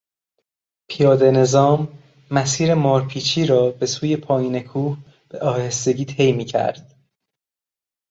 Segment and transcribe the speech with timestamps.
[0.89, 1.99] پیادهنظام
[2.31, 4.97] مسیر مارپیچی را به سوی پایین کوه
[5.29, 6.95] به آهستگی طی میکرد.